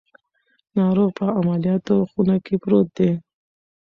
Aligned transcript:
ناروغ 0.77 1.09
په 1.19 1.25
عملیاتو 1.39 1.95
خونه 2.09 2.35
کې 2.45 2.55
پروت 2.63 2.87
دی. 2.97 3.11